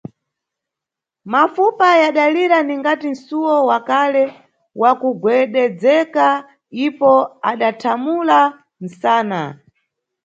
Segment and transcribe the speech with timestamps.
[1.31, 4.23] Mafupa yadalira ningati msuwo wa kale
[4.81, 6.27] wakugwededzeka,
[6.85, 7.11] ipo
[7.49, 8.39] adathamula
[8.81, 9.41] msana.